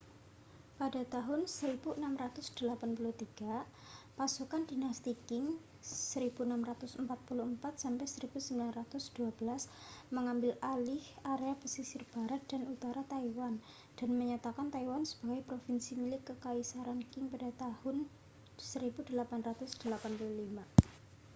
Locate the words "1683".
1.45-2.73